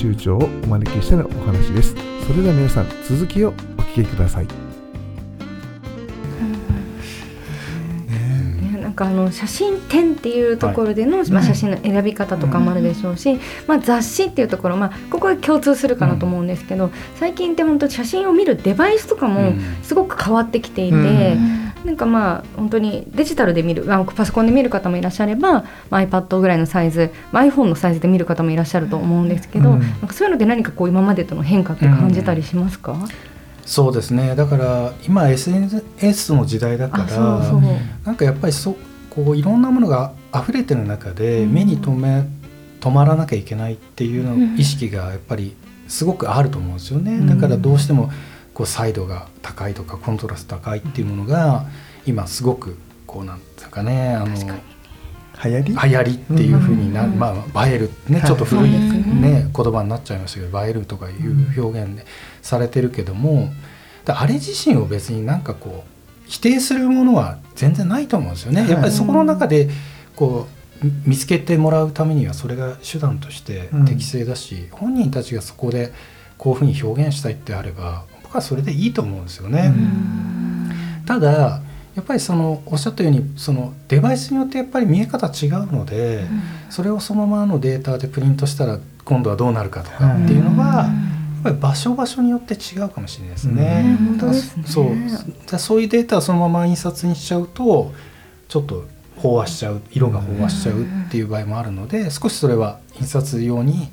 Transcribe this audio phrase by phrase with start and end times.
[0.00, 1.94] 集長をお招きしてのお話です。
[2.26, 4.46] それでは皆さん続きをお聞きください。
[8.08, 20.96] ねなんかあの写真展っていうところでの、まあ、写真の選び方とかもあるでしょうし、まあ、雑誌っていうところ、まあ、ここは共通するかなと思うんですけど、最近って本当写真を見るデバイスとかもすごく変わってきていて。
[20.96, 21.00] う
[21.58, 29.80] んなんかまあ本当にデジタルで見るあパソコンで見る方もいらっしゃれば、まあ、iPad ぐらいのサイズ、まあ、iPhone のサイズで見る方もいらっしゃると思うんですけど、うん。
[29.80, 32.96] なんかそういうので何かこう今までとの変化って感じたりしますか、
[33.64, 34.34] そうですね。
[34.34, 37.62] だから今 SNS の時代だからあそう。
[38.04, 38.76] なんかやっぱりそ
[39.08, 41.52] こういろんなものが溢れてる中でうん。
[41.52, 42.26] 目に留め
[42.80, 44.56] 止まらなきゃいけないっていうのうん。
[44.58, 45.54] 意識がやっぱり
[45.88, 47.26] すごくあると思うんですよね、うん。
[47.26, 48.10] だからどうしても
[48.60, 51.64] こう彩度が高いとかコントラスト高いっていうものが
[52.04, 54.36] 今すごくこうなんですかねあの
[55.42, 55.72] 流行り？
[55.72, 58.26] 流行りっていうふうにな、うんまあ、映えるねはい。
[58.26, 59.50] ちょっと古い、ねね。
[59.56, 62.04] 言葉になっちゃいましたけど映えるとかいう表現で
[62.42, 63.50] されてるけども
[64.04, 65.90] だあれ自身を別になんかこう
[66.26, 68.60] 否定するものは全然ないと思うんですよね。
[68.60, 68.70] はい。
[68.72, 69.70] やっぱりそこの中で
[70.14, 70.48] こ
[70.82, 75.94] うみ見つけてもらうためにはそれが手段として適正だし、本人たちがそこで
[76.36, 79.74] こういうふうに表現したいってあれば僕はそれでいいと思うんですよね。
[81.04, 81.60] ただ
[81.96, 86.28] やっぱりそのおっしゃったようにそのデバイスによってやっぱり見え方違うので、
[86.70, 93.98] それをそのままのデータでプリントしたら今度はどうなるかとかっていうのは、やっぱり場所場所によって違うかもしれないですね。
[93.98, 94.18] うん。
[94.18, 94.34] だね。
[94.64, 94.86] そう。
[94.86, 97.92] だからそういうデータをそのまま印刷にしちゃうと
[98.46, 98.86] ちょっと
[99.18, 103.90] 飽和しちゃう色が飽和しちゃうっていう場合もあるので少しそれは印刷用に、はい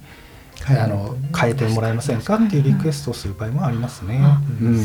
[0.70, 4.20] あの変えてもらえませんかっていうリクエストをする場合もありますね。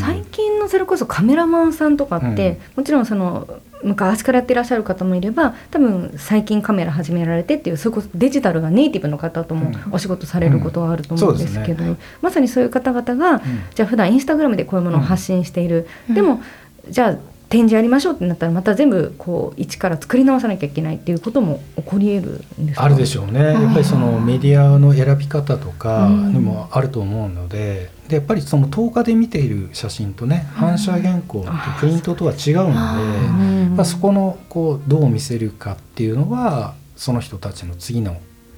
[0.00, 3.48] 最近のそれこそカメラマンさんとかって、もちろんその
[3.82, 9.92] 昔からやってらっしゃる方もいれば多分最近カメラ始められてっていうそれこそデジタルがネイティブの方ともうん。
[9.92, 11.91] お仕事されることはあると思うんですけど、うん。
[11.91, 13.41] そうまさにそういう方々が、うん。
[13.75, 16.15] じゃあ普段インスタグラムでこういうものを発信している、うん。
[16.15, 16.41] でも
[16.88, 17.16] じゃあ
[17.53, 22.85] 展示やりましょうってなったらまた全部こう一から作り直さなきゃいけないっていうことも起こり得るんですか？
[22.85, 38.17] あるでしょうね、やっぱりそのメディアの選び方とかにもあると思うので,、でやっぱりその10日で見ている写真とね反射原稿ってプリントとは違うので、うんまあ、そこのこうどう見せるかっていうのはその人たちの次の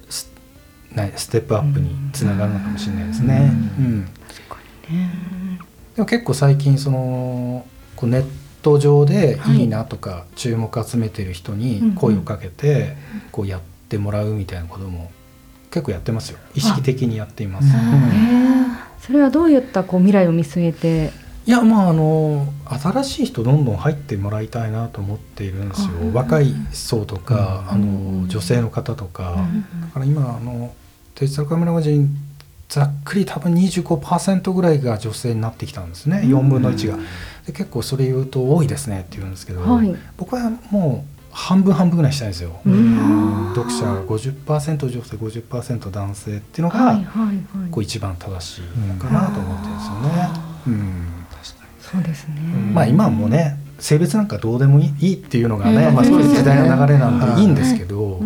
[0.09, 0.31] ス,、
[0.91, 3.51] ね、ステップアップにつながるのかもしれないですね。
[3.77, 4.05] うん。
[5.95, 7.65] でも結構最近その
[7.97, 8.44] こうネット
[8.79, 9.57] 上ではい。
[9.57, 12.97] いいなとか注目集めてる人に声をかけて
[13.31, 15.11] こうやってもらうみたいなことも
[15.71, 16.39] 結構やってますよ。
[16.53, 17.67] 意識的にやっています。
[19.05, 21.11] それはどういったこう未来を見据えて？
[21.47, 25.89] いやまああの新しい人どんどん入ってもらいたいなと思っているんですよ。
[26.13, 30.73] あ若い層とか、あうんの女性の方とか、うんだから今あの
[31.19, 32.09] デジタルカメラマジン
[32.67, 36.97] ざっくり多分25%ぐらいが女性になってきたんですね、4分の1が
[37.45, 39.95] で結構それ言うと多いですねって言うんですけど、はい。
[40.17, 43.53] 僕はもう半分半分ぐらいにしたいんですよ、うん。
[43.55, 46.97] 読者が50%女性50%男性っていうのが、
[47.71, 50.29] こう一番正しいのかなと思ってるんですよね。
[50.67, 51.05] うん。
[51.79, 52.35] そうですね、
[52.73, 55.93] まあ今はもうね性別なんかどうでもいいっていうのがね、うん。
[55.93, 58.19] まあ、そういう時代の流れなんはいでいいんですけど、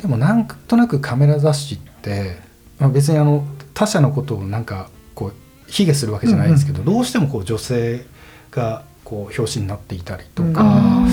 [0.00, 2.38] でもなんとなくカメラ雑誌って、
[2.78, 3.44] まあ、別にあの
[3.74, 5.32] 他者のことをなんかこう
[5.70, 8.06] 卑下するわけじゃないですけど、どうしてもこう女性
[8.50, 11.06] がこう表紙になっていたりとか、あ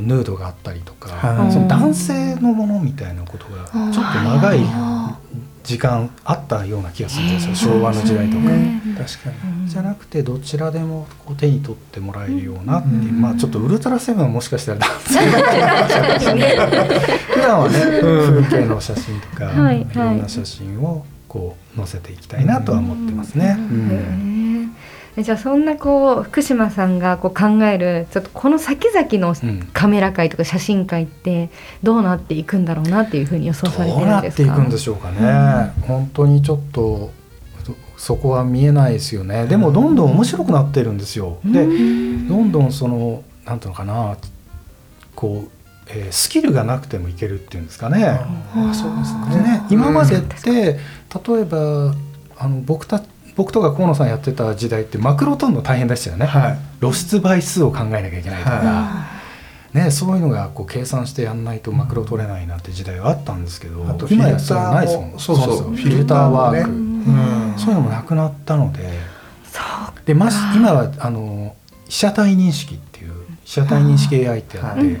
[0.00, 1.52] ヌードがあったりとか、はい。
[1.52, 4.60] その男性のものみたいなことがちょっと長い
[5.62, 8.42] 時間あったような気がするんですよ昭和の時代とか。
[8.44, 8.82] ね。
[8.96, 9.58] 確かに。
[9.58, 13.20] うんじゃなくてどちらでもこう手に取ってもらえるようなっていう、うん。
[13.20, 15.18] まあちょっとウルトラセブンはもしかしたら男性
[17.32, 23.56] 普段はね、風景の写真とか、はいい、ろんな写真をこう載せていきたいなとは思ってますね。
[23.58, 24.33] うん
[25.16, 29.68] じゃあそんなこう福島さんがこう考えるちょっとこの先々のうん。
[29.72, 31.50] カメラ界とか写真界って
[31.82, 34.46] どうなっていくんだろうなっていうふうに予想されてどうるですか？
[34.46, 37.10] なんっていくんでしょうかね、本当にちょっと
[37.96, 39.46] そそこは見えないですよね。
[39.46, 41.38] でもどんどん面白くなってるんですよ。
[41.44, 42.28] でうん。
[42.28, 44.16] どんどんそのなんていうのかな
[45.14, 45.50] こう、
[45.88, 48.04] えースキルがなくてもいけるっていうんですかね。
[48.06, 48.26] あ
[48.74, 50.28] そうですでね今までっうん。
[50.28, 51.94] て例えば
[52.36, 53.00] あの僕た
[53.36, 56.58] 僕とか河野さんやってた時代ってマクロ取るの大変でしたよね、はい。
[56.80, 59.06] 露出倍数を考えなきゃいけないとか、は
[59.72, 67.54] ね、そういうのがこう計算してやんないとマクロ取れないなんて時代はあったんですけどあと今やそれないですもんフィルターもそうそうフィルターワーク、うん。
[67.58, 68.88] そういうのもなくなったので。
[70.06, 71.56] でまず今はあの
[71.88, 73.12] 被写体認識っていう
[73.44, 75.00] 被写体認識 AI ってあって、はい。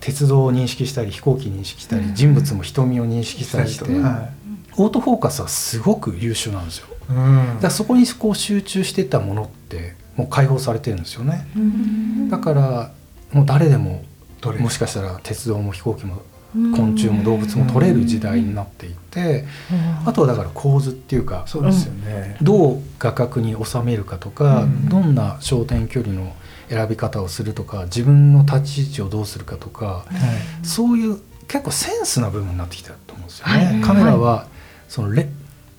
[0.00, 4.28] 鉄道を認識したり飛行機認識したり人物も瞳を認識したりして、は
[4.76, 6.88] オートフォーカスはすごく優秀なんですよ。
[7.08, 7.46] いうん。
[7.54, 11.46] だからそこにこう集中してたものってもう解放されてるんですよね。
[12.30, 12.92] だから
[13.32, 14.04] もう誰でも
[14.40, 16.22] どれもしかしたら鉄道も飛行機も
[16.76, 19.44] 昆虫も動物も取れる時代になっていて
[20.06, 24.88] あとはだから構図っていうかそうですよね、どう画角に収めるかとか、うん。
[24.88, 26.32] どんな焦点距離の
[26.68, 30.04] 選び方をするとか自分の立ち位置をどうするかとか
[30.62, 31.18] そういう
[31.48, 33.64] 結構センスな部分になってきたと思うんですよね。
[33.64, 33.80] はい。
[33.80, 34.46] カメラは
[34.88, 35.28] そのレ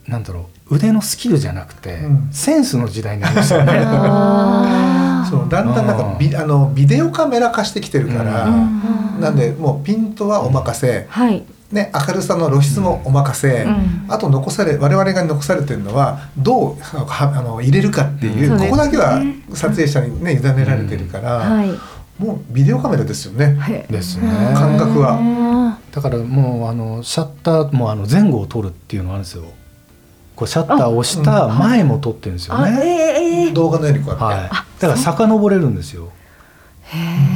[0.07, 2.29] なんだろう腕のスキルじゃなくて、うん。
[2.31, 3.73] センスの時代になりましたよね。
[5.29, 9.21] そうだんだんなんかビあのビデオカメラ化してきてるから、うん。
[9.21, 14.05] なんでもうピントはお任せ、はい、ね、明るさの露出もお任せ、うん。
[14.07, 18.59] あと残され我々が残されてるのはどうはあの入れるかっていう、うん。
[18.59, 19.21] ここだけは
[19.53, 21.71] 撮影者にね委ねられてるから、はい。
[22.19, 23.55] もうビデオカメラですよね。
[23.59, 23.85] はい。
[23.89, 24.29] ですね。
[24.53, 25.17] 感覚は。
[25.17, 29.43] はだからもうあのシャッターもあの前後を撮るっていうのがあるんですよ。
[30.35, 33.51] こうシャッターを押した前も撮ってるんですよね。
[33.53, 34.49] 動画のようにこうやって、はい。
[34.79, 36.11] だから遡れるんですよ。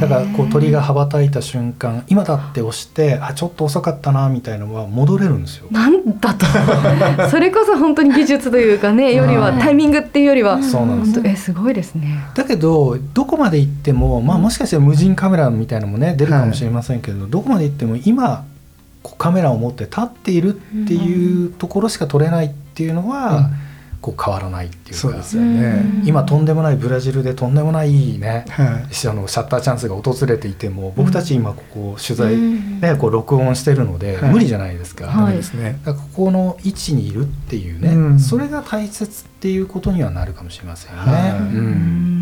[0.00, 5.66] だからこう鳥が羽ばたいた瞬間今だって押してあちょっと遅かったなみたいなのは戻れるんですよ。
[5.70, 6.46] なんだと。
[7.28, 10.62] それこそ本当に技術というかねよりはタイミングっていうよりは。
[10.62, 11.20] そうなんです。
[11.24, 12.24] えすごいですね。
[12.34, 18.44] だけどどこまで行っても、まあ、もしかしたら無人カメラみたいなのもね出るかもしれませんけど、どこまで行っても今
[19.02, 23.50] こうカメラを持って立っているっていうところしか撮れないっていうのは、
[24.00, 24.94] こう変わらないっていうか。
[24.94, 25.82] そうですよね。
[26.04, 28.94] 今とんでもないブラジルでとんでもないね、はい。
[28.94, 32.80] しあのシャッターチャンスが訪れていても僕たち今ここ取材、うん。
[32.80, 34.32] ね、こう録音してるので、はい。
[34.32, 35.06] 無理じゃないですか。
[35.06, 35.36] はい。
[35.36, 35.78] ですね。
[35.84, 38.18] ここの位置にいるっていうね、うん。
[38.18, 41.12] それが大切っていうことにはなるかもしれませんよね。
[41.12, 41.30] はい。
[41.32, 41.46] うん。
[41.46, 41.60] う
[42.16, 42.19] ん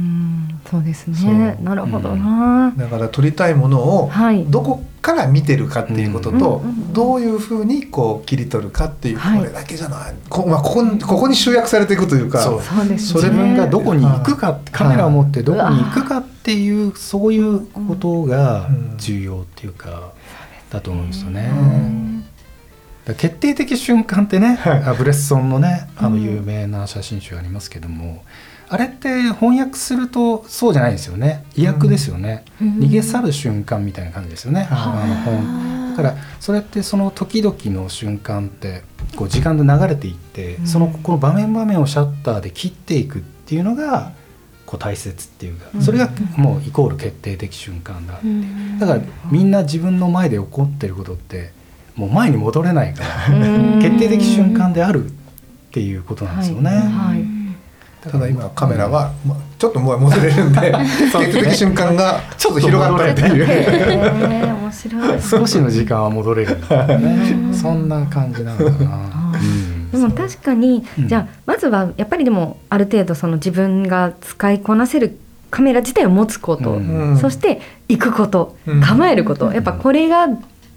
[0.71, 1.35] そうですそう。
[1.35, 4.45] ねなるほどな、だから撮りたいものをはい。
[4.45, 9.39] どこから見てるかっていうことと、うんうんうんどういうふうにこう切り取るかっていう、はい。
[9.39, 10.15] これだけじゃない。
[10.29, 12.63] こ,、まあ、ここにここに集約されていくというかそう。
[12.63, 13.21] そうですね。
[13.21, 18.95] 自分がどこに行くか、はいカメラを持ってどこに行くかっていうそういうことがうん。
[18.97, 20.13] 重要っていうか、
[20.71, 21.51] だと思うんですよね。
[23.17, 24.83] 決定的瞬間ってね、はい。
[24.83, 26.23] あブレッソンのねあのうん。
[26.23, 28.25] 有名な写真集ありますけども、
[28.71, 31.45] あれって翻訳するとそうじゃないですよね。
[31.57, 32.69] 意訳ですよね、うん。
[32.81, 35.97] 逃げ去る瞬間みたいな感じですよね、はあの本。
[35.97, 38.83] だからそれってその時々の瞬間って
[39.17, 40.67] こう時間で流れていって、うん。
[40.67, 44.13] そのこの場面場面をシャッターで切っていくっていうのが
[44.67, 48.21] こう大切っていうかそれがもうイコール決定的瞬間だ、
[48.79, 49.01] だから
[49.31, 51.53] みんな自分の前で起こってることって
[51.97, 53.81] もう前に戻れないからうん。
[53.81, 55.11] 決定的瞬間であるっ
[55.71, 56.71] ていうことなんですよね。
[56.71, 56.79] はい。
[56.83, 57.38] はい
[58.01, 63.47] ただ今カメラは、まあ、ちょっともう戻れるんで決定的瞬間がちょっと広がったっていう。
[64.69, 65.23] 面白い。
[65.23, 66.57] 少しの時間は戻れる。
[66.57, 66.61] ん。
[66.69, 67.55] だよね。
[67.55, 69.33] そんな感じなのかな。
[69.35, 69.91] うん。
[69.91, 71.09] でも確かに、うん。
[71.09, 75.19] じゃあまずはやっぱりでもある程度その自分が使いこなせる
[75.51, 77.11] カメラ自体を持つこと、うん。
[77.11, 77.19] うん。
[77.19, 78.81] そして行くこと、うん。
[78.81, 79.53] 構えること。
[79.53, 80.29] やっぱこれが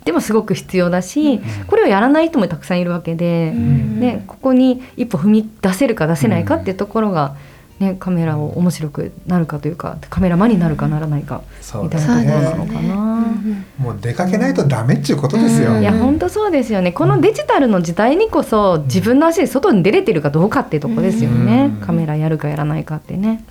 [0.05, 1.41] でもすごく必要だし、ん。
[1.67, 7.35] これをやらない人もたくさんいるわけで、ね、ここに一歩踏み出せるか出せないかっていうところが、
[7.79, 12.95] ね、カメラを面白くなるかというかカメラマンになるかならないかそうみたいなところなねのかな。
[13.77, 15.79] もう出かけないとダメっていうことですよ。
[15.79, 16.91] いや本当そうですよね。
[16.91, 21.85] このデジタルの時代にこそ自分の足で外に出れてるかどうかっていうところですよね、うん。
[21.85, 23.43] カメラやるかやらないかってね。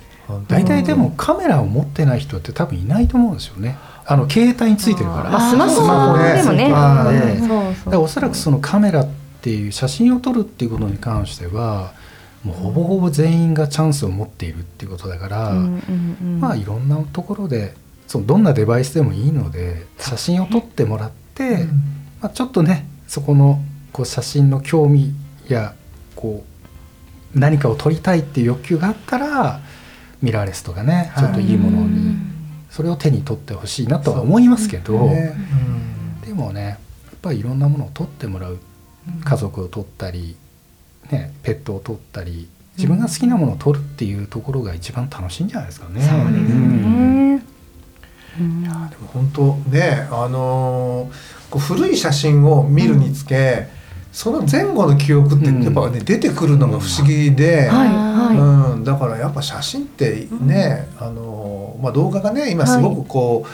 [0.47, 3.77] 大体でもカメラを持ってない人って多分いないと思うんですよね。
[4.11, 5.29] あの携帯についてるから。
[5.29, 6.71] まあ、スマホでもね。
[6.73, 7.47] はいうん。
[7.47, 9.07] そうだそうからおそらくそのカメラっ
[9.41, 11.93] ていう写真を撮るっていうことに関しては
[12.43, 17.73] もうほぼほぼ全員がチャンスを持っているっていうことだから、うんうんうんまあいろんなところで
[18.07, 21.65] そのどんなデバイスでもいいので写真を撮ってもらって、
[22.21, 23.61] まあ、ちょっとねそこの
[23.93, 25.13] こう写真の興味
[25.47, 25.73] や
[26.15, 26.43] こ
[27.35, 29.61] う何かを撮りたいっていう欲求があったら
[30.21, 31.25] ミラーレスとかねはい。
[31.25, 32.30] ちょっといいものに
[32.71, 35.35] それを手に取ってほしいなとは思いますけど、ね
[36.25, 36.75] でもねや
[37.15, 38.57] っぱりいろんなものを取ってもらう
[39.23, 40.37] 家族を取ったり、
[41.11, 42.47] ね、ペットを取ったり
[42.77, 46.01] 自分が好きなものを取るっていうところが一番楽しいんじゃないですかね。
[46.01, 47.45] そうですんね。
[48.39, 53.67] うんいやでも本当ねあのーこう古い写真を見るにつけ、
[54.11, 55.63] その前後の記憶ってうん。
[55.63, 63.45] やっぱね、出てくるのが不思議で、はいはうん、だからやっぱ写真ってね、あのーまあ、動画がね今すごくこ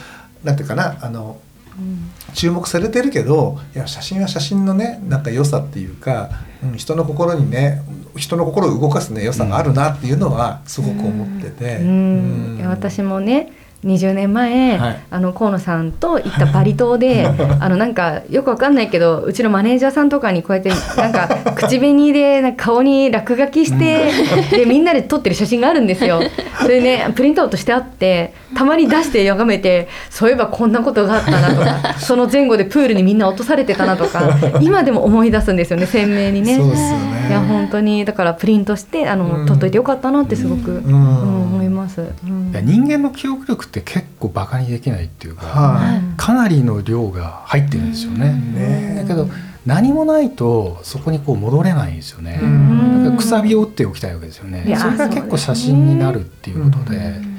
[0.43, 1.39] う、なんていうかなあの
[1.77, 1.81] い。
[1.81, 6.29] うん注目されてるけどいや写真は写真のねなんか良さっていうか、
[6.63, 7.81] うん、人の心にね
[8.15, 11.77] 人の心を動かすね良さがあるなっていうのはすごく思ってて。
[11.77, 12.57] うん。
[12.59, 13.51] いや私もね
[13.85, 14.99] 20年前、はい。
[15.09, 17.27] あの河野さんと行ったバリ島で
[17.59, 24.11] あのなんかよくわかんないけどうちのマネージャーさんとかにこうやってなんか口紅でなんか顔に落書きして、
[24.51, 26.21] でみんなで撮ってる写真があるんですよ。
[26.61, 36.55] それねプリントアウトしてあってたまに出して眺めてそういえばこんなことがあったなとか その前後でプールにみんな落とされてたなとか今でも思い出すんですよね鮮明にね。
[36.55, 37.27] そうですよね。
[37.29, 39.45] いや本当にだからプリントしてあの、うん。
[39.45, 40.83] 撮っといてよかったなってすごく、ん。
[40.85, 41.41] うん。
[41.41, 42.01] 思います。
[42.01, 48.27] うんいや人間の記憶力って結構バカにできないっていうか、はかなりの量が入ってるんですよね。
[48.27, 49.29] いねだけど
[49.65, 52.39] 何もないとそこにこう戻れないんですよね。
[52.41, 56.97] うんだからくさびを打っておきたいわけですよねそれが結構写真になるっていうことで。
[56.97, 57.37] うん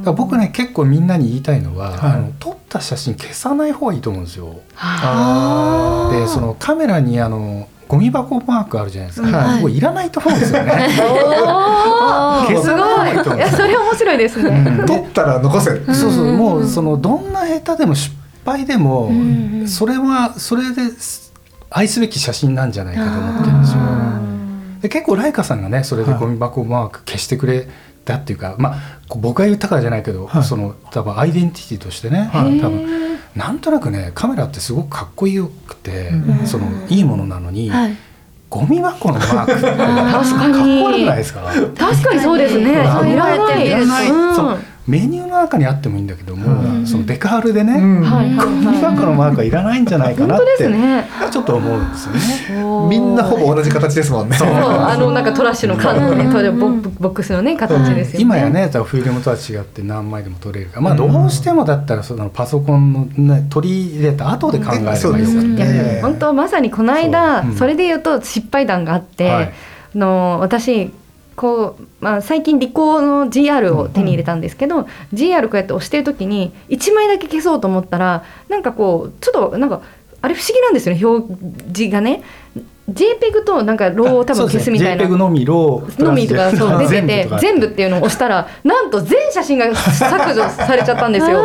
[0.00, 4.60] だから僕ね結構みんなに言いたいのは、はいあの撮った写真消さない方がいいと思うんですよ。
[4.76, 9.76] あでそのカメラにあのゴミ箱マークあるじゃないですか、はい。
[9.76, 10.72] いらないと思うんですよね。
[11.02, 12.46] おー。
[12.46, 14.50] 消さないいいやそれ面白いですね。
[14.50, 16.32] ー撮ったら残せ、そうそうう。
[16.32, 18.14] んもうそのどんな下手でも失
[18.46, 19.66] 敗でも、ん。
[19.66, 21.32] それはそれです
[21.68, 23.78] 愛すべき写真なんじゃないかと思ってるんですよ。
[24.82, 27.68] で結構ライカさんがねそれでゴミ箱マーク消してくれ
[28.04, 28.76] たっていうか、まあ
[29.16, 30.44] 僕が言ったからじゃないけど、はい。
[30.44, 32.60] その多分アイデンティティとしてね、はい。
[32.60, 36.46] 多分なんとなくねカメラってすごくかっこよくて、うん。
[36.46, 37.96] そのいいものなのに、はい。
[38.48, 41.42] ゴミ箱のマークって確かかっこに悪くないですか？
[41.78, 42.74] 確かにそうですね。
[42.74, 43.66] 確かにいらない。
[43.66, 44.10] いらない。
[44.10, 44.34] うん。
[44.34, 44.58] そう。
[44.88, 48.02] メニューの中にあってもいいんだけども、うんそのデカールでね、うん。
[48.02, 51.08] はいゴミ箱のマークはいらないんじゃないかなっ本当ですて、ね。
[51.30, 52.88] ちょっと思うんですよね。
[52.88, 54.36] みんなほぼ同じ形ですもんね。
[54.36, 54.48] そう。
[54.48, 58.22] あのなんかトラッシュの缶のねトイレボックスのね形ですよね。
[58.22, 60.82] 今やねフィルムとは違って何枚でも撮れるから。
[60.82, 67.50] まあどうしてもだったらそのパソコンの、ね、取り入れた後で考えればいいそうですよいやね本当まさにこの間そう。
[67.50, 67.56] うん。
[67.56, 69.44] それで言うと失敗談があって、はい。
[69.94, 70.92] あの私
[71.40, 79.80] こう、まあ、最近リコーの GR を手に入れたんですけど、GR こうやって押してる時に1枚だけ消そうと思ったらなんかこうちょっとなんか
[80.20, 81.34] あれ不思議なんですよね表
[81.74, 82.22] 示がね。
[82.90, 85.04] JPEG となんかローを多分消すみたいな。
[85.04, 91.42] JPEG のみローのみとかそう出てて全部っていうのを押したらなんと全写真が削除されちゃったんですよ。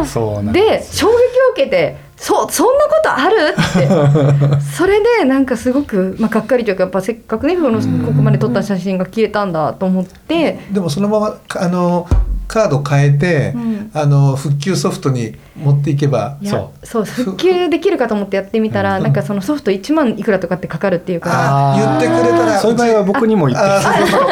[0.54, 1.16] です衝撃を
[1.52, 3.36] 受けてそそんなことある？
[3.52, 4.60] って。
[4.76, 12.06] それでなんかすごく、まあ、がっかりというかやっぱせっかくねこのここまで撮った写真が消えたんだと思って、でもそのままあの
[12.54, 13.90] カード変えて、うん。
[13.92, 21.30] あの復旧ソフトに持っていけばいやそそう復旧できるかと思ってやってみたら、なんかそのソフト1万いくらとかってかかるっていうか。
[21.30, 21.74] ら。
[21.76, 23.64] 言ってくれたらそういう場合は僕にも言って。
[23.64, 24.28] ああそうそうそう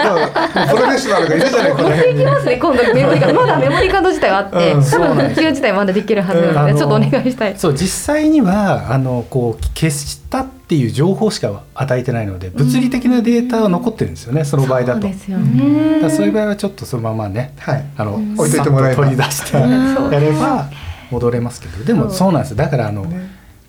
[0.63, 4.85] うんプロフェッショナルがいるじゃないこの持って辺にいきますね今度メモリカードまだメモリカード自体はあって、うん。
[4.85, 7.59] 多分復旧自体まだできるはずなので、ちょっとお願いしたい。
[7.59, 15.03] そう実際にはあのこう消したっていう情報しか与えてないので物理的なデータは残ってるんですよねその場合だと。
[15.03, 15.95] そうですよね。
[15.95, 17.85] だからそういう場合はちょっとそのままねはい。
[17.97, 19.05] あの置いといてもらえば。
[19.05, 20.71] 取り出してそうやれば
[21.11, 21.85] 戻れますけど。
[21.85, 22.57] でもそうなんです。
[22.57, 23.07] だからあの、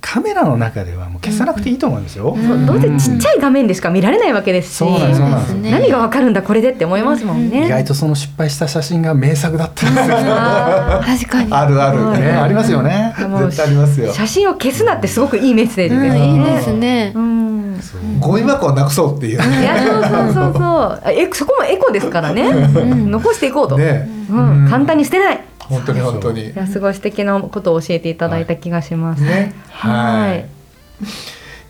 [0.06, 2.36] カメラの中ではもう消さなくていいと思うんですよ。
[2.36, 7.66] そうどうせちっちゃい画面でしか見られないわけですし、そうなんですそうなんですね何がわかるんだこれでって思いますもんね。
[7.66, 10.16] 意外とその失敗した写真が名作だったんですよ。
[10.20, 11.54] あ確かに。
[11.54, 13.16] あるある、うんね、ありますよね。
[13.18, 16.28] 絶対ありますよ写真を消すなってすごくいいメッセージうん、ですね。
[16.28, 17.20] いいですねう。
[17.20, 17.80] ん。
[18.20, 21.02] ゴミ箱をなくそうっていういやそうそうそうそう。
[21.12, 22.52] えそこもエコですからね。
[22.52, 23.78] 残していこうと。
[23.78, 25.42] ねうん、簡単に捨てない。
[25.70, 26.50] 本当に本当に。
[26.50, 29.24] いやすごい素敵なことを教えていただいた気がします。
[29.24, 29.54] ね。
[29.70, 30.46] はい。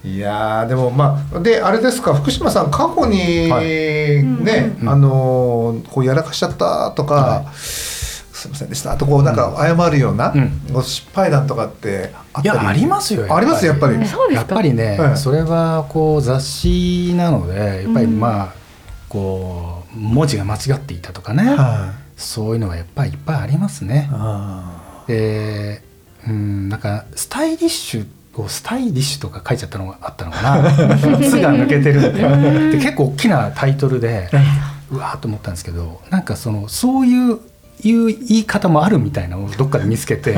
[0.06, 0.20] い。
[0.20, 3.66] やーでもまあであれですか福島さん過去にはい。
[3.66, 10.62] ね、うんあのーこうやらかしちゃったとか、はすいませんでしたとこうなんか謝るような、うん。
[10.74, 12.60] ご失敗談とかってあったり？
[12.60, 14.54] いやありますよありますやっぱり、えそうですか？
[14.56, 18.20] やっぱりね、はいそれはこう雑誌なのでやっぱりうん。
[18.20, 18.54] まあ、
[19.08, 24.10] こう文字が間違っていたとかね、はいそういうのはやっぱりいっぱいありますね。
[24.12, 25.82] あで
[26.28, 28.08] うんなんかスタイリッシュ
[28.42, 30.72] をスタイリッシュとか書いちゃったのがあったのかな
[31.22, 32.72] 「つ」が抜けてるん。
[32.72, 34.30] でで結構大きなタイトルで
[34.92, 37.40] うわーと思ったんですけどなんかそのそういう
[37.84, 40.34] いう言い方もあるみたいなのをどっかで見つけて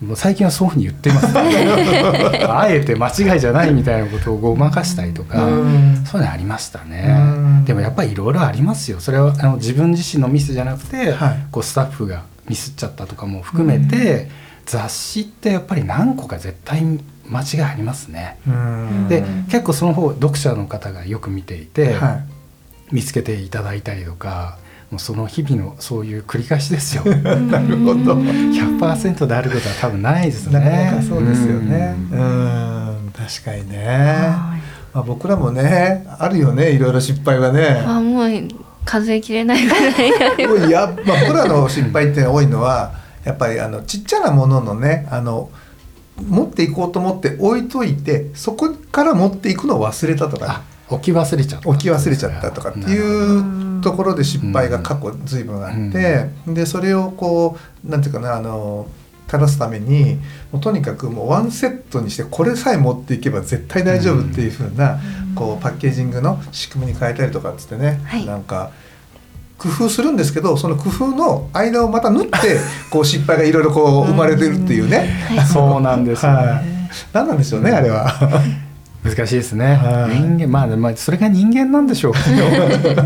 [0.00, 6.04] もう最近はそういうふうに言ってます、ね、 あえて間違いじゃないみたいなことをごまかしたりとか、うん。
[6.06, 7.64] そういうのありましたうねん。
[7.64, 9.00] でもやっぱりいろいろありますよ。
[9.00, 11.38] それはあの自分自身のミスじゃなくて、はい。
[11.50, 14.30] こうスタッフがミスっちゃったとかも含めて、
[14.66, 16.82] 雑誌ってやっぱり何個か絶対
[17.26, 18.38] 間違いありますね。
[18.46, 19.08] うん。
[19.08, 22.38] で結構その方読者の方がよく見ていて、はい。
[22.92, 24.56] 見つけていただいたりとか
[24.90, 28.14] もうその日々のそういう繰り返しですよ なるほど。
[28.14, 31.94] 100%であることは多分ないですなねかなかそうですよね。
[32.10, 33.86] ううんん、確かにね。
[33.86, 34.58] はい
[34.94, 37.84] まあ僕らもね、あるよね、いろいろ失敗はね。
[37.86, 38.30] あもう
[38.84, 42.92] 数えきれないぐらいありますいや、まあ僕らの失敗って多いのは、
[43.24, 45.50] やっぱりあのちっちゃなもののね、あの
[46.26, 51.68] 持っていこうと思って置いといて、そこから持っていくのを忘れたとか置き忘れちゃった。
[51.68, 58.86] 置き忘れちゃったとかっていうところで失敗が過去随分あって、でそれをこうなんていうかなあの
[59.26, 60.16] 正すために
[60.50, 64.98] もうとにかくもうワンセットにしてこれさえ持っていけば絶対大丈夫っていう風な、
[65.34, 68.26] こうパッケージングの仕組みに変えたりとかっつってね、はい。
[68.26, 68.72] なんか
[69.58, 72.30] 工夫するんですけどその工夫の間をまた縫って
[72.90, 75.10] こう失敗がいろいろこう生まれてるっていうね、
[75.52, 76.64] そうなんですよね、はい、
[77.12, 78.08] 何なんでしょうねあれは。
[79.04, 80.20] 難しいですね、はい。
[80.20, 83.02] 人間まあ、まあそれが人間なんでしょうけど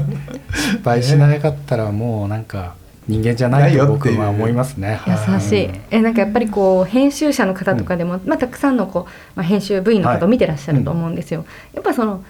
[0.54, 2.75] 失敗しなかったらもうなんか
[3.08, 5.00] 人間じゃないと僕は思いますね。
[5.06, 5.70] 優しい。
[5.90, 11.44] えなんかやっぱりこう編集者の方とかでも、まあ、たくさんのこう、まあ、編集部員の方を見てらっしゃると思うんですよ。
[11.75, 12.22] やっぱその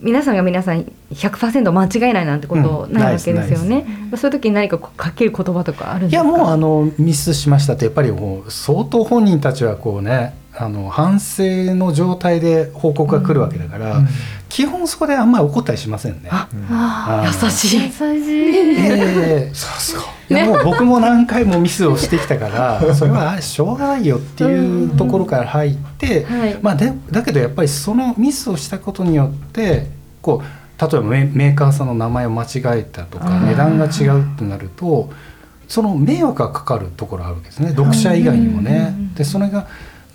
[0.00, 2.92] 皆さんが皆さん100%間違いないなんてことうん。
[2.92, 3.86] ないわけですよないね。
[4.16, 6.28] そういう時に何かこうかける言葉とかあるんいですか？
[6.28, 14.00] やもうあのミスしましたってやっぱりもう相当本人たちはこうねあの反省の状態で報告が来るわけだから、
[14.48, 16.30] 基本そこであんまり怒ったりしませんね。
[16.30, 17.82] ああの優しい。
[17.84, 18.06] 優しい。
[18.78, 19.54] ええ。
[19.54, 26.58] さすがいやもう僕も何回もミスをしてきたから それはあしょうがないよっていうところから入って、はい。
[26.62, 29.90] まあ、でだけどやっぱりそのミスをしたことによって
[30.22, 32.46] こう例えばメメーカーさんの名前を間違
[32.78, 35.10] えたとか値段が違うってなると
[35.68, 37.70] その迷惑がかかるところあるわけですね。
[37.70, 38.94] 読者以外にもね。
[38.96, 39.14] うん。
[39.14, 39.66] でそれが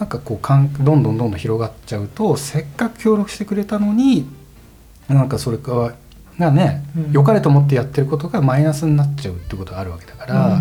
[0.02, 4.28] なんかこうかんどんどんどんどん広がっちゃうとせっかく協力してくれたのに
[5.08, 5.94] なんかそれが
[6.40, 10.60] がねうん良かれと思ってやってることがマイナスになっちゃうってことがあるわけだから、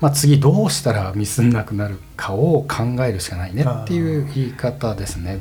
[0.00, 5.38] まあ、次どうしたらミスんなくなるかを考えるしかないねっていう言い方ですね。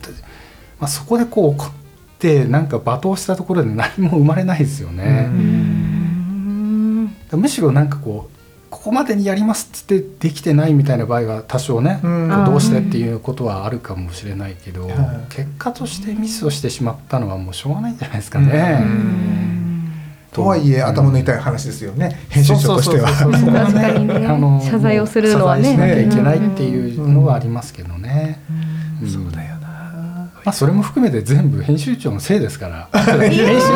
[0.80, 1.72] まあ、そこでこう怒っ
[2.20, 5.26] てなんか罵倒したところで何も生まれないですよね。
[5.28, 8.43] うんむしろなんかこう
[8.84, 12.46] ここまでにやりますっつってできてないみたいな場合が多少ね、うん。
[12.46, 15.34] どうしてっていうことはあるかもしれないけど、はい。
[15.34, 18.84] 結果としてミスをしてしまったのはもうしょうがないんじゃないですかね。
[20.34, 23.08] とはいえ頭の痛い話ですよね、編集長としては。
[24.70, 25.64] 謝罪をするのはね。
[25.72, 28.42] 謝罪しなきゃいけないっていうのはありますけどね。
[29.06, 29.08] ん。
[29.08, 29.24] そう。
[30.46, 32.88] まあそれも含めて全部編集長のせいですから。
[33.20, 33.68] 編集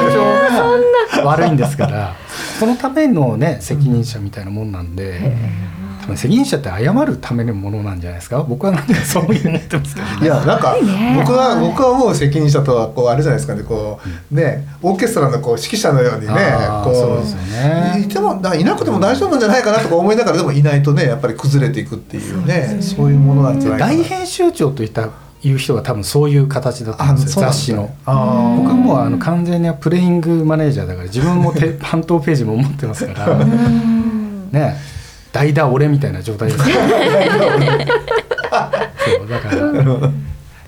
[1.12, 2.14] 長が悪いんですから。
[2.60, 5.36] そのためのね責任者みたいなもんなんで
[6.02, 8.44] 多分責任者って謝るためのものなんじゃないですか？
[8.44, 10.14] 僕はなんかそういう思ってますけどね。
[10.24, 11.16] いやなんかね。
[11.20, 13.64] 僕は僕は思う責任者とはこうあれじゃないですかね。
[13.64, 14.00] こ
[14.32, 16.34] うねオーケストラのこう指揮者のようにね
[16.84, 18.02] こそうですよね。
[18.06, 22.78] いてもだいなくても大丈夫なんじゃないかなとか思いながらでもいないとねやっぱり崩れていくっていうね。
[22.82, 23.94] そういうものなんじゃないかな。
[23.94, 25.10] 大編集長といった
[25.44, 27.46] いう人が多分そういう形だと思うんですよ。
[27.46, 27.94] 雑誌の。
[28.06, 34.76] あ僕はもうあの完全にプレイングマネージャーだから自分もて担当ページも持ってますからね
[35.32, 36.76] 代打俺みたいな状態ですから。
[39.18, 39.72] そうだから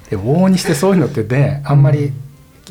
[0.09, 2.13] でも往々にしてそういうのってねあんまり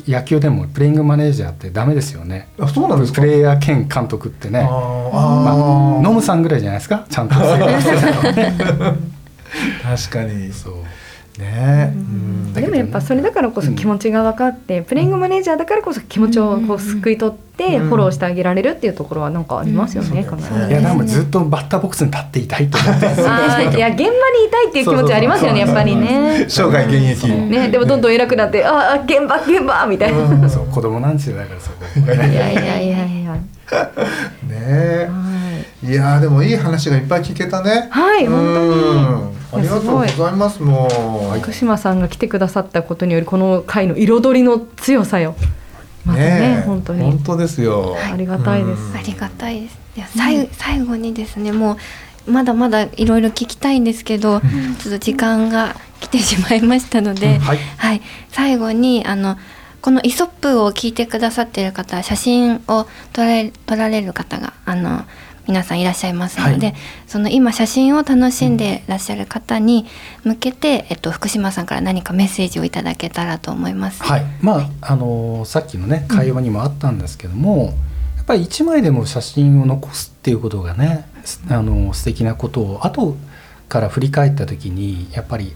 [0.07, 2.47] 野球でもプレイングマネージャーってダメですよね。
[2.57, 3.21] ーあそうなんですか？
[3.21, 4.61] プレイヤー兼監督ってね。
[4.61, 6.01] あー。
[6.01, 7.05] まあさんぐらいじゃないですか？
[7.09, 7.35] ちゃんと。
[7.39, 7.49] 確
[10.09, 10.51] かに。
[10.53, 10.73] そう
[11.39, 11.93] ね。
[11.95, 12.53] うん。
[12.53, 17.89] でもやっぱそれだからこそ気持ちが分かって、プレイングマネージャーだからこそ気持ちをこうすくい取ってうん。
[17.89, 26.45] フォローしてあげられるっていうところはなんかありますよね、いやでもずっとバッターボックスに立っていたいと思っていや現場にいたいっていう気持ちありますよねやっぱりね。
[26.47, 27.27] 生涯現役。
[27.29, 30.19] ね、でもどんどん偉くなって「ああ現場現場」みたいな。
[30.19, 30.49] うん。
[30.49, 31.85] そう子供なんですよだからそこ。
[32.05, 33.35] いやいやいやいや。
[34.49, 35.29] ねは
[35.83, 37.87] いいやーでもいい話がいっぱい聞けたね。
[37.89, 39.33] はい本うん。
[39.51, 39.61] 当に。
[39.61, 40.87] ありがとうございますも
[41.35, 41.39] う。
[41.39, 45.35] 福島さんが来てくださったことによりこの回の彩りの強さよ
[46.05, 46.61] またねねえ。
[46.65, 47.01] 本当に。
[47.03, 47.95] 本当ですよ。
[47.97, 48.81] ありがたいです。
[48.81, 48.95] うん。
[48.97, 49.79] ありがたいです。
[49.97, 51.77] いや最最後にですねも
[52.27, 57.57] うまだまだいろいろ聞きたいんですけど、ちょっと時間が来てしまいましたので、はい。
[57.77, 59.37] はい、最後にあの
[59.81, 65.05] このイソップを聞いてくださっている方写真を撮られ撮られる方があの
[65.49, 66.75] 皆さんいらっしゃいますので、はい。
[67.07, 69.87] その今写真を楽しんでいらっしゃる方に
[70.23, 74.03] 向けて、えっと、福島さんから何かメッセージをいただけたらと思います。
[74.03, 77.73] はい、まああのさっきのね会話にもあったんですけども、
[78.15, 83.17] やっぱり一枚でも写真を残すっていうことがねすあの素敵なことを後
[83.69, 85.53] から振り返った時にやっぱり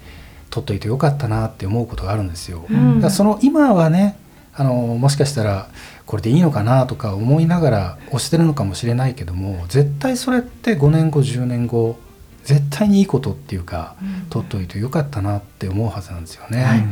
[0.50, 2.66] 撮っといてよかったなって思うことがあるんですよ。
[2.68, 3.00] うん。
[3.00, 4.18] だその今はね
[4.56, 5.68] あのもしかしたら
[6.06, 11.98] これでいいのかなとか思いながら押してるのかもしれないけども絶対それって5年後10年後
[12.44, 13.96] 絶対にいいことっていうか、
[14.30, 16.86] 撮っといてよかったなって思うはずなんですよね。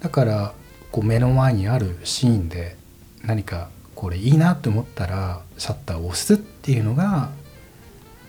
[0.00, 0.52] だから
[0.92, 2.76] こう目の前にあるシーンで
[3.24, 7.30] 何かこれいいなって思ったらシャッターを押すっていうのが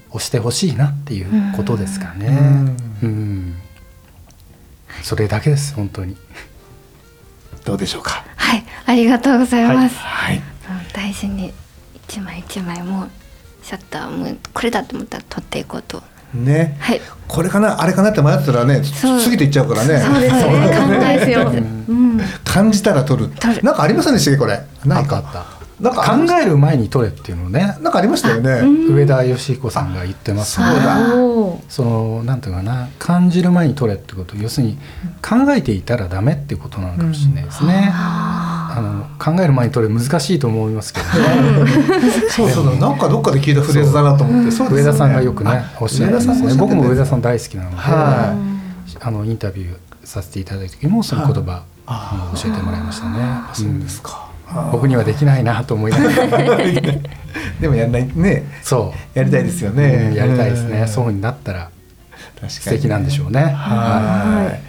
[0.10, 2.40] 押してほしいなっていうことですかね。
[3.04, 3.56] うん
[5.04, 6.18] それだけです本当に。
[7.64, 8.26] どうでしょうか？
[8.46, 9.98] はい、ありがとうございます。
[9.98, 10.42] はい。
[10.94, 11.52] 大事に
[11.96, 13.10] 一枚一枚もう
[13.64, 16.04] シャッターもうこれだと思ったら撮っていこうと。
[16.34, 16.78] ね。
[16.80, 17.02] はい。
[17.28, 17.82] これかな？
[17.82, 20.00] あれかなって迷ってたらね過ぎていっちゃうからね。
[20.00, 20.68] そうですよね。
[20.70, 21.52] 考えですよ。
[21.90, 22.22] うん。
[22.44, 23.30] 感じたら撮る。
[23.30, 23.62] 撮る。
[23.64, 24.62] なんかありませんでしたこれ？
[24.86, 25.56] なんかあった？
[25.80, 28.62] なんか考える前に撮れっていうのをね、なんかありましたよね。
[28.90, 30.68] 上田義彦さんが言ってますね。
[30.68, 31.10] そうだ。
[31.68, 32.88] そのなんていうかな？
[32.98, 34.38] 感じる前に撮れってこと。
[34.38, 34.78] 要するに
[35.22, 37.92] 考えていたらダメってことなのかもしれないですね。
[38.78, 41.72] あの考える前に撮れ難しいと思いますけどね。
[42.30, 46.34] そうそうだなんかどっかで聞いたフレーズだなと思ってそうですよね上田さんがよくねおっしゃいますね。
[46.34, 48.34] 上田さんおっしゃってた僕も上田さん大好きなので、は
[49.02, 53.20] あのインタビューさせていただいた時もその言葉、あの教えてもらいましたね。
[53.54, 54.36] そうですかうん
[54.72, 56.58] 僕にはできないなと思いながら、
[57.60, 59.18] でもやんないねそう。
[59.18, 60.84] やりたいですようねんやりたいですね。
[60.84, 61.70] んそうになったら
[62.48, 63.42] 素敵なんでしょうね。
[63.42, 64.60] はい。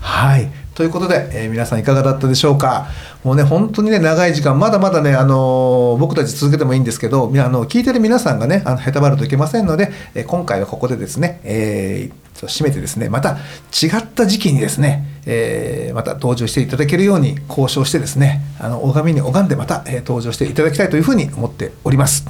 [0.00, 0.50] はい。
[0.74, 2.88] ということで、えー皆さんいかがだったでしょうか？
[3.24, 13.36] もうね、本当にね、長い時間、まだまだね、あのー僕たち続けてもいいんですけど、あの聞いてる皆さんがね、あの下手ばるといけませんので、えー今回はここでですね、えーちょっと締めてですね、また
[13.70, 22.24] 違った時期にですね、えーまた登場していただけるように交渉してですね、あの拝みに拝んでまた、えー登場していただきたいというふうに思っております。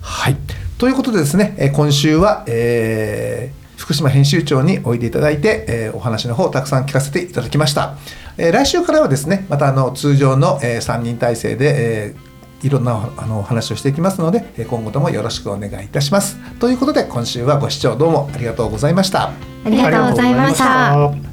[0.00, 0.36] はい。
[0.78, 7.96] ということでですね、えー今週は、えー福島編集長においでいただいて、えーお話の方をたくさん聞かせていただきました。
[8.38, 12.32] えー来週からはですね、またあの通常の、え3人体制で、えー
[12.64, 16.36] いろんなあのお話をしていきますので、えー今後ともよろしくお願いいたします。
[16.60, 18.30] ということで、今週はご視聴どうも。
[18.32, 19.32] ありがとうございました。
[19.64, 21.31] ありがとうございました